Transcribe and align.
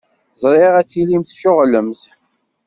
Ẓriɣ 0.41 0.73
ad 0.79 0.87
tilimt 0.87 1.29
tceɣlemt. 1.29 2.01